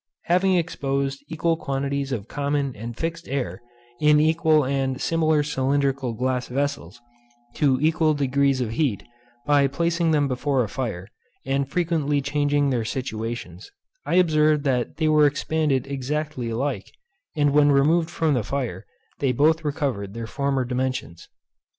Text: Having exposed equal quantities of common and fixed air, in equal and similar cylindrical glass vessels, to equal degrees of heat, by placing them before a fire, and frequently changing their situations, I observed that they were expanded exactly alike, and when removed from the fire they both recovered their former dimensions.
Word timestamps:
Having 0.23 0.55
exposed 0.55 1.23
equal 1.27 1.55
quantities 1.55 2.11
of 2.11 2.27
common 2.27 2.75
and 2.75 2.97
fixed 2.97 3.27
air, 3.27 3.61
in 3.99 4.19
equal 4.19 4.63
and 4.65 4.99
similar 4.99 5.43
cylindrical 5.43 6.13
glass 6.13 6.47
vessels, 6.47 6.99
to 7.53 7.79
equal 7.79 8.15
degrees 8.15 8.61
of 8.61 8.71
heat, 8.71 9.03
by 9.45 9.67
placing 9.67 10.09
them 10.09 10.27
before 10.27 10.63
a 10.63 10.67
fire, 10.67 11.07
and 11.45 11.69
frequently 11.69 12.19
changing 12.19 12.71
their 12.71 12.83
situations, 12.83 13.69
I 14.03 14.15
observed 14.15 14.63
that 14.63 14.97
they 14.97 15.07
were 15.07 15.27
expanded 15.27 15.85
exactly 15.85 16.49
alike, 16.49 16.91
and 17.35 17.53
when 17.53 17.71
removed 17.71 18.09
from 18.09 18.33
the 18.33 18.41
fire 18.41 18.87
they 19.19 19.31
both 19.31 19.63
recovered 19.63 20.15
their 20.15 20.25
former 20.25 20.65
dimensions. 20.65 21.29